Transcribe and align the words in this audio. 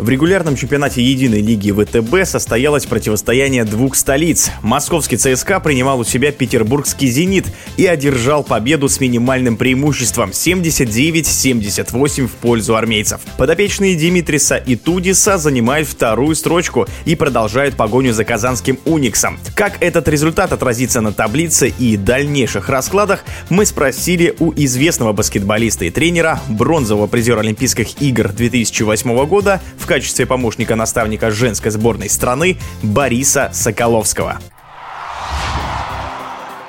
В 0.00 0.08
регулярном 0.08 0.56
чемпионате 0.56 1.02
единой 1.02 1.42
лиги 1.42 1.70
ВТБ 1.70 2.24
состоялось 2.26 2.86
противостояние 2.86 3.64
двух 3.64 3.94
столиц. 3.94 4.50
Московский 4.62 5.18
ЦСКА 5.18 5.60
принимал 5.60 6.00
у 6.00 6.04
себя 6.04 6.32
петербургский 6.32 7.08
«Зенит» 7.08 7.44
и 7.76 7.84
одержал 7.84 8.42
победу 8.42 8.88
с 8.88 8.98
минимальным 8.98 9.58
преимуществом 9.58 10.30
79-78 10.30 12.28
в 12.28 12.30
пользу 12.30 12.76
армейцев. 12.76 13.20
Подопечные 13.36 13.94
Димитриса 13.94 14.56
и 14.56 14.74
Тудиса 14.74 15.36
занимают 15.36 15.86
вторую 15.86 16.34
строчку 16.34 16.86
и 17.04 17.14
продолжают 17.14 17.76
погоню 17.76 18.14
за 18.14 18.24
казанским 18.24 18.78
«Униксом». 18.86 19.38
Как 19.54 19.74
этот 19.82 20.08
результат 20.08 20.54
отразится 20.54 21.02
на 21.02 21.12
таблице 21.12 21.74
и 21.78 21.98
дальнейших 21.98 22.70
раскладах, 22.70 23.22
мы 23.50 23.66
спросили 23.66 24.34
у 24.38 24.50
известного 24.56 25.12
баскетболиста 25.12 25.84
и 25.84 25.90
тренера, 25.90 26.40
бронзового 26.48 27.06
призера 27.06 27.40
Олимпийских 27.40 28.00
игр 28.00 28.30
2008 28.30 29.26
года 29.26 29.60
в 29.76 29.89
качестве 29.90 30.24
помощника 30.24 30.76
наставника 30.76 31.32
женской 31.32 31.72
сборной 31.72 32.08
страны 32.08 32.58
Бориса 32.80 33.50
Соколовского. 33.52 34.38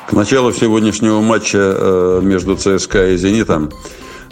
К 0.10 0.14
началу 0.14 0.52
сегодняшнего 0.52 1.22
матча 1.22 1.60
э, 1.60 2.20
между 2.24 2.56
ЦСКА 2.56 3.10
и 3.10 3.18
«Зенитом» 3.18 3.70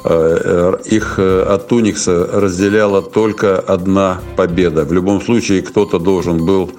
э, 0.04 0.10
э, 0.10 0.74
их 0.86 1.20
от 1.20 1.72
Уникса 1.72 2.28
разделяла 2.34 3.04
только 3.04 3.60
одна 3.60 4.22
победа. 4.36 4.86
В 4.86 4.92
любом 4.92 5.22
случае 5.22 5.62
кто-то 5.62 6.00
должен 6.00 6.44
был 6.44 6.72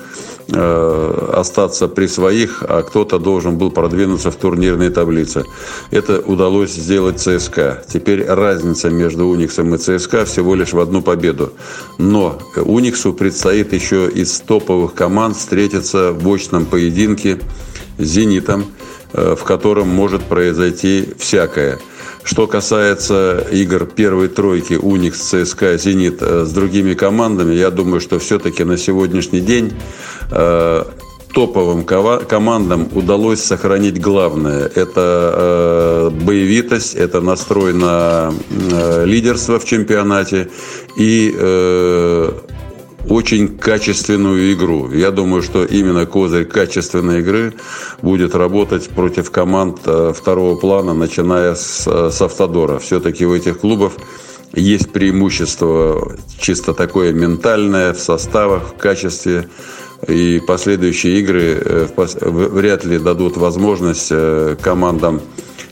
остаться 0.53 1.89
при 1.89 2.07
своих, 2.07 2.63
а 2.67 2.83
кто-то 2.83 3.19
должен 3.19 3.57
был 3.57 3.71
продвинуться 3.71 4.31
в 4.31 4.37
турнирной 4.37 4.91
таблице. 4.91 5.45
Это 5.91 6.21
удалось 6.21 6.73
сделать 6.73 7.21
ЦСКА. 7.21 7.85
Теперь 7.89 8.25
разница 8.25 8.91
между 8.91 9.27
Униксом 9.27 9.75
и 9.75 9.79
ЦСКА 9.79 10.25
всего 10.25 10.55
лишь 10.55 10.73
в 10.73 10.81
одну 10.81 11.03
победу. 11.03 11.53
Но 11.99 12.39
Униксу 12.57 13.13
предстоит 13.13 13.73
еще 13.73 14.09
из 14.09 14.41
топовых 14.41 14.95
команд 14.95 15.37
встретиться 15.37 16.13
в 16.13 16.33
очном 16.33 16.67
поединке 16.67 17.41
с 17.99 18.05
«Зенитом», 18.05 18.67
э, 19.13 19.35
в 19.39 19.45
котором 19.45 19.89
может 19.89 20.23
произойти 20.23 21.09
всякое– 21.19 21.79
что 22.23 22.47
касается 22.47 23.47
игр 23.51 23.87
первой 23.87 24.29
тройки 24.29 24.75
Уникс, 24.75 25.19
ЦСКА, 25.19 25.77
Зенит 25.79 26.19
э, 26.21 26.45
с 26.45 26.53
другими 26.53 26.95
командами, 26.95 27.55
я 27.55 27.71
думаю, 27.71 28.01
что 28.01 28.19
все-таки 28.19 28.65
на 28.65 28.77
сегодняшний 28.77 29.41
день 29.41 29.73
э, 30.31 30.85
топовым 31.33 31.85
командам 31.85 32.89
удалось 32.93 33.41
сохранить 33.41 34.01
главное. 34.01 34.71
Это 34.75 35.01
э, 35.35 36.11
боевитость, 36.11 36.95
это 36.95 37.21
настрой 37.21 37.73
на 37.73 38.33
э, 38.51 39.05
лидерство 39.07 39.59
в 39.59 39.65
чемпионате 39.65 40.51
и 40.97 41.35
э, 41.37 42.33
очень 43.09 43.57
качественную 43.59 44.53
игру. 44.53 44.91
Я 44.91 45.11
думаю, 45.11 45.43
что 45.43 45.65
именно 45.65 46.07
козырь 46.07 46.45
качественной 46.45 47.21
игры 47.21 47.55
будет 48.03 48.35
работать 48.35 48.89
против 48.89 49.31
команд 49.31 49.81
э, 49.85 50.13
второго 50.15 50.57
плана, 50.57 50.95
начиная 50.95 51.55
с, 51.55 51.87
э, 51.87 52.11
с 52.11 52.21
Автодора. 52.21 52.79
Все-таки 52.79 53.27
у 53.27 53.35
этих 53.35 53.61
клубов 53.61 53.95
есть 54.53 54.91
преимущество 54.93 56.17
чисто 56.39 56.75
такое 56.75 57.13
ментальное 57.13 57.95
в 57.95 58.01
составах, 58.01 58.75
в 58.75 58.79
качестве. 58.79 59.49
И 60.07 60.41
последующие 60.47 61.21
игры 61.21 61.63
э, 61.63 61.89
вряд 61.97 62.85
ли 62.85 62.99
дадут 62.99 63.37
возможность 63.37 64.13
командам 64.63 65.21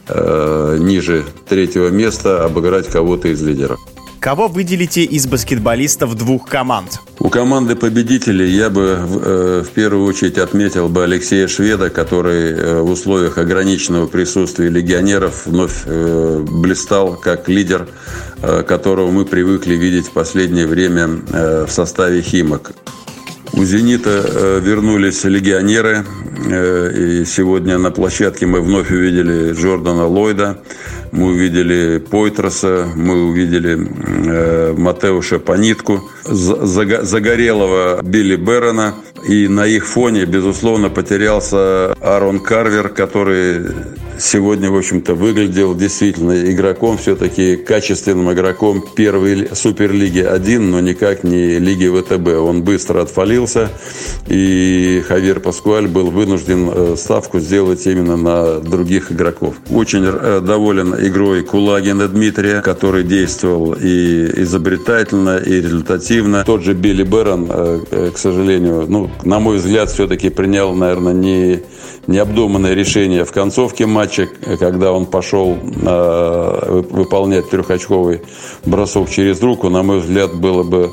ниже 0.08 1.26
третьего 1.46 1.88
места 1.88 2.42
обыграть 2.42 2.88
кого-то 2.88 3.28
из 3.28 3.42
лидеров. 3.42 3.78
Кого 4.20 4.48
выделите 4.48 5.04
из 5.04 5.28
баскетболистов 5.28 6.16
двух 6.16 6.48
команд? 6.48 7.00
У 7.20 7.28
команды 7.28 7.76
победителей 7.76 8.50
я 8.50 8.68
бы 8.68 8.98
э, 8.98 9.64
в 9.64 9.70
первую 9.70 10.06
очередь 10.06 10.38
отметил 10.38 10.88
бы 10.88 11.04
Алексея 11.04 11.46
Шведа, 11.46 11.88
который 11.88 12.50
э, 12.50 12.80
в 12.80 12.90
условиях 12.90 13.38
ограниченного 13.38 14.08
присутствия 14.08 14.70
легионеров 14.70 15.46
вновь 15.46 15.82
э, 15.84 16.44
блистал 16.48 17.14
как 17.16 17.48
лидер, 17.48 17.88
которого 18.40 19.10
мы 19.10 19.24
привыкли 19.24 19.74
видеть 19.74 20.06
в 20.06 20.12
последнее 20.12 20.68
время 20.68 21.08
в 21.66 21.68
составе 21.70 22.22
«Химок». 22.22 22.70
У 23.52 23.64
«Зенита» 23.64 24.60
вернулись 24.62 25.24
легионеры, 25.24 26.06
и 26.46 27.24
сегодня 27.24 27.78
на 27.78 27.90
площадке 27.90 28.46
мы 28.46 28.60
вновь 28.60 28.90
увидели 28.90 29.52
Джордана 29.52 30.06
Ллойда, 30.06 30.62
мы 31.10 31.26
увидели 31.26 31.98
Пойтроса, 31.98 32.88
мы 32.94 33.28
увидели 33.28 33.78
э, 33.78 34.74
Матеуша 34.76 35.38
Панитку, 35.38 36.08
загорелого 36.24 38.00
Билли 38.02 38.36
Берона. 38.36 38.94
И 39.26 39.48
на 39.48 39.66
их 39.66 39.86
фоне, 39.86 40.26
безусловно, 40.26 40.90
потерялся 40.90 41.92
Аарон 42.00 42.40
Карвер, 42.40 42.88
который 42.88 43.66
сегодня, 44.18 44.70
в 44.70 44.76
общем-то, 44.76 45.14
выглядел 45.14 45.74
действительно 45.74 46.50
игроком, 46.50 46.98
все-таки 46.98 47.56
качественным 47.56 48.32
игроком 48.32 48.84
первой 48.94 49.48
Суперлиги 49.54 50.20
1, 50.20 50.70
но 50.70 50.80
никак 50.80 51.24
не 51.24 51.58
Лиги 51.58 51.88
ВТБ. 51.88 52.28
Он 52.40 52.62
быстро 52.62 53.02
отфалился, 53.02 53.70
и 54.26 55.02
Хавьер 55.06 55.40
Паскуаль 55.40 55.88
был 55.88 56.10
вынужден 56.10 56.70
э, 56.72 56.96
ставку 56.96 57.38
сделать 57.38 57.86
именно 57.86 58.16
на 58.16 58.60
других 58.60 59.12
игроков. 59.12 59.54
Очень 59.70 60.04
э, 60.04 60.40
доволен 60.40 60.94
игрой 60.94 61.42
Кулагина 61.42 62.08
Дмитрия, 62.08 62.60
который 62.60 63.04
действовал 63.04 63.74
и 63.74 64.42
изобретательно, 64.42 65.38
и 65.38 65.60
результативно. 65.60 66.44
Тот 66.44 66.62
же 66.62 66.74
Билли 66.74 67.04
Берон, 67.04 67.46
э, 67.50 68.10
к 68.14 68.18
сожалению, 68.18 68.86
ну, 68.88 69.10
на 69.24 69.38
мой 69.38 69.58
взгляд, 69.58 69.90
все-таки 69.90 70.28
принял, 70.28 70.74
наверное, 70.74 71.14
не 71.14 71.62
необдуманное 72.08 72.74
решение 72.74 73.24
в 73.24 73.32
концовке 73.32 73.86
матча, 73.86 74.07
когда 74.58 74.92
он 74.92 75.06
пошел 75.06 75.56
э, 75.56 76.82
выполнять 76.90 77.48
трехочковый 77.50 78.22
бросок 78.64 79.10
через 79.10 79.40
руку, 79.40 79.68
на 79.68 79.82
мой 79.82 80.00
взгляд, 80.00 80.34
было 80.34 80.62
бы 80.62 80.92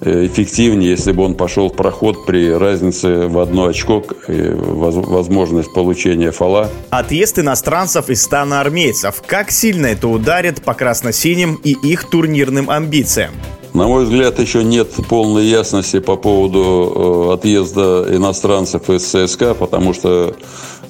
э, 0.00 0.26
эффективнее, 0.26 0.90
если 0.90 1.12
бы 1.12 1.24
он 1.24 1.34
пошел 1.34 1.68
в 1.68 1.74
проход 1.74 2.26
при 2.26 2.50
разнице 2.52 3.26
в 3.28 3.38
одно 3.38 3.66
очко, 3.66 4.04
э, 4.26 4.54
возможность 4.54 5.72
получения 5.72 6.30
фола. 6.30 6.70
Отъезд 6.90 7.38
иностранцев 7.38 8.08
из 8.10 8.22
стана 8.22 8.60
армейцев. 8.60 9.22
Как 9.26 9.50
сильно 9.50 9.86
это 9.86 10.08
ударит 10.08 10.62
по 10.62 10.74
красно-синим 10.74 11.60
и 11.62 11.72
их 11.72 12.08
турнирным 12.10 12.70
амбициям? 12.70 13.32
На 13.74 13.86
мой 13.86 14.04
взгляд, 14.04 14.38
еще 14.38 14.64
нет 14.64 14.90
полной 15.08 15.44
ясности 15.44 16.00
по 16.00 16.16
поводу 16.16 17.30
э, 17.30 17.34
отъезда 17.34 18.06
иностранцев 18.10 18.88
из 18.88 19.04
ЦСКА, 19.04 19.54
потому 19.54 19.92
что 19.92 20.34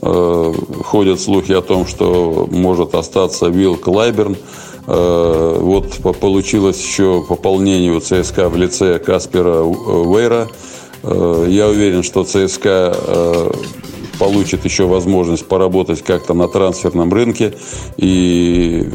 ходят 0.01 1.21
слухи 1.21 1.53
о 1.53 1.61
том, 1.61 1.87
что 1.87 2.49
может 2.51 2.95
остаться 2.95 3.47
Вилл 3.47 3.77
Клайберн. 3.77 4.37
Э, 4.87 5.59
вот 5.61 5.99
получилось 6.19 6.83
еще 6.83 7.23
пополнение 7.29 7.93
у 7.93 8.01
ЦСКА 8.01 8.49
в 8.49 8.57
лице 8.57 8.99
Каспера 8.99 9.63
Вейра. 9.63 10.49
Э, 11.03 11.47
я 11.49 11.69
уверен, 11.69 12.03
что 12.03 12.25
ЦСКА 12.25 12.97
э, 12.97 13.51
получит 14.19 14.65
еще 14.65 14.87
возможность 14.87 15.47
поработать 15.47 16.03
как-то 16.03 16.35
на 16.35 16.49
трансферном 16.49 17.13
рынке 17.13 17.55
и 17.97 18.89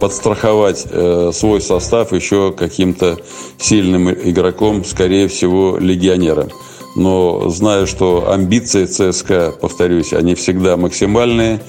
подстраховать 0.00 0.86
э, 0.90 1.30
свой 1.32 1.60
состав 1.60 2.12
еще 2.12 2.52
каким-то 2.52 3.18
сильным 3.58 4.10
игроком, 4.10 4.84
скорее 4.84 5.28
всего, 5.28 5.76
легионером. 5.78 6.48
Но 6.96 7.50
знаю, 7.50 7.86
что 7.86 8.32
амбиции 8.32 8.86
ЦСКА, 8.86 9.52
повторюсь, 9.60 10.14
они 10.14 10.34
всегда 10.34 10.78
максимальные. 10.78 11.60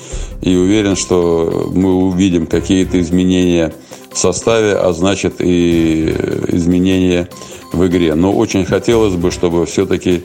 И 0.42 0.56
уверен, 0.56 0.96
что 0.96 1.70
мы 1.74 1.94
увидим 1.94 2.48
какие-то 2.48 3.00
изменения 3.02 3.74
в 4.10 4.18
составе, 4.18 4.74
а 4.74 4.94
значит 4.94 5.36
и 5.40 6.16
изменения 6.48 7.28
в 7.74 7.86
игре. 7.86 8.16
Но 8.16 8.32
очень 8.32 8.64
хотелось 8.66 9.16
бы, 9.16 9.32
чтобы 9.32 9.66
все-таки 9.66 10.24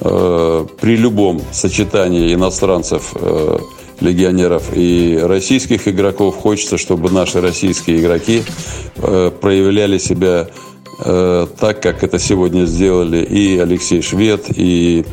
э, 0.00 0.66
при 0.80 0.96
любом 0.96 1.42
сочетании 1.50 2.32
иностранцев 2.32 3.12
э, 3.16 3.58
легионеров 4.00 4.70
и 4.72 5.18
российских 5.20 5.88
игроков. 5.88 6.36
Хочется, 6.36 6.78
чтобы 6.78 7.10
наши 7.10 7.40
российские 7.40 8.00
игроки 8.00 8.44
э, 8.98 9.32
проявляли 9.40 9.98
себя 9.98 10.48
так, 10.98 11.82
как 11.82 12.02
это 12.04 12.18
сегодня 12.18 12.64
сделали 12.66 13.18
и 13.24 13.58
Алексей 13.58 14.02
Швед, 14.02 14.46
и 14.54 15.04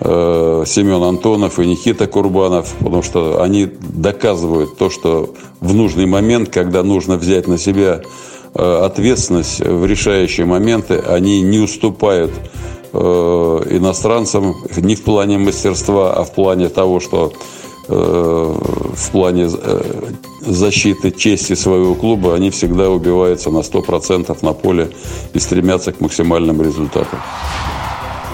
э, 0.00 0.64
Семен 0.66 1.02
Антонов, 1.02 1.58
и 1.58 1.66
Никита 1.66 2.06
Курбанов, 2.06 2.74
потому 2.78 3.02
что 3.02 3.42
они 3.42 3.66
доказывают 3.66 4.76
то, 4.76 4.90
что 4.90 5.34
в 5.60 5.74
нужный 5.74 6.06
момент, 6.06 6.50
когда 6.50 6.82
нужно 6.82 7.16
взять 7.16 7.48
на 7.48 7.58
себя 7.58 8.02
ответственность 8.54 9.60
в 9.60 9.86
решающие 9.86 10.44
моменты, 10.44 10.98
они 10.98 11.40
не 11.40 11.58
уступают 11.58 12.30
иностранцам 12.92 14.54
не 14.76 14.94
в 14.94 15.02
плане 15.04 15.38
мастерства, 15.38 16.12
а 16.12 16.24
в 16.24 16.34
плане 16.34 16.68
того, 16.68 17.00
что 17.00 17.32
в 17.88 19.10
плане 19.10 19.48
защиты 20.44 21.10
чести 21.10 21.54
своего 21.54 21.94
клуба, 21.94 22.34
они 22.34 22.50
всегда 22.50 22.90
убиваются 22.90 23.50
на 23.50 23.58
100% 23.58 24.36
на 24.42 24.52
поле 24.52 24.90
и 25.34 25.38
стремятся 25.38 25.92
к 25.92 26.00
максимальным 26.00 26.62
результатам. 26.62 27.20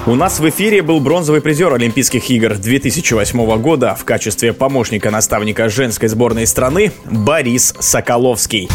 У 0.06 0.14
нас 0.14 0.40
в 0.40 0.48
эфире 0.48 0.80
был 0.80 1.00
бронзовый 1.00 1.42
призер 1.42 1.72
Олимпийских 1.74 2.30
игр 2.30 2.56
2008 2.56 3.60
года 3.60 3.94
в 3.94 4.04
качестве 4.04 4.54
помощника 4.54 5.10
наставника 5.10 5.68
женской 5.68 6.08
сборной 6.08 6.46
страны 6.46 6.92
Борис 7.04 7.74
Соколовский. 7.78 8.68